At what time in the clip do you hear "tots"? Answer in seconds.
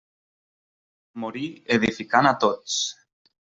2.47-2.83